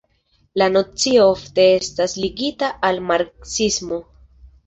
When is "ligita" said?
2.23-2.71